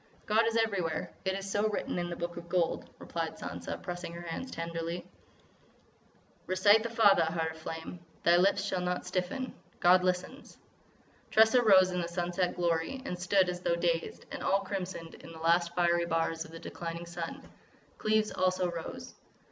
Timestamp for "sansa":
3.37-3.79